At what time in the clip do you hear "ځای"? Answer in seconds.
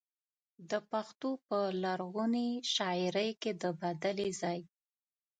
4.41-4.59